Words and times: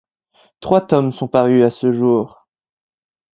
Trois 0.61 0.81
tomes 0.81 1.11
sont 1.11 1.27
parus 1.27 1.61
à 1.63 1.69
ce 1.69 1.91
jour. 1.91 2.47